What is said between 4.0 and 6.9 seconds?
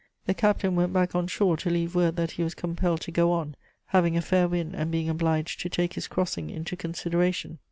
a fair wind and being obliged to take his crossing into